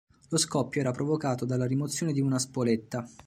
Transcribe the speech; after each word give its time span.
Lo 0.29 0.37
scoppio 0.37 0.81
era 0.81 0.89
provocato 0.89 1.45
dalla 1.45 1.67
rimozione 1.67 2.11
di 2.11 2.21
una 2.21 2.39
spoletta. 2.39 3.07